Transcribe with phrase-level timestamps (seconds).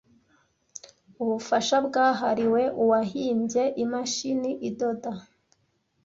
[1.23, 5.11] Ubufasha bwahariwe uwahimbye imashini idoda-